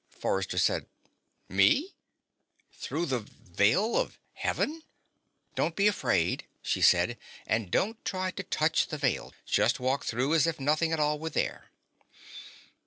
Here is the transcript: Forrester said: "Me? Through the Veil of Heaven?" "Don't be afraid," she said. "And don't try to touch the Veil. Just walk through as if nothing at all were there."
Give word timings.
Forrester 0.09 0.57
said: 0.57 0.87
"Me? 1.47 1.93
Through 2.73 3.05
the 3.05 3.19
Veil 3.19 3.95
of 3.95 4.17
Heaven?" 4.33 4.81
"Don't 5.53 5.75
be 5.75 5.85
afraid," 5.85 6.47
she 6.63 6.81
said. 6.81 7.19
"And 7.45 7.69
don't 7.69 8.03
try 8.03 8.31
to 8.31 8.41
touch 8.41 8.87
the 8.87 8.97
Veil. 8.97 9.35
Just 9.45 9.79
walk 9.79 10.03
through 10.03 10.33
as 10.33 10.47
if 10.47 10.59
nothing 10.59 10.91
at 10.91 10.99
all 10.99 11.19
were 11.19 11.29
there." 11.29 11.69